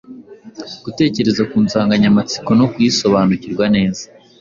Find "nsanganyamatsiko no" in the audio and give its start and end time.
1.65-2.65